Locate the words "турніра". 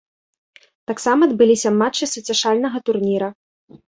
2.91-3.29